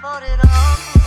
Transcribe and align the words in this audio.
for 0.00 0.22
it 0.24 0.40
all. 0.42 0.99